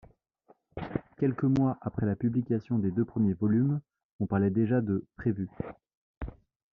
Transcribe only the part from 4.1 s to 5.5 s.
on parlait déjà de prévus.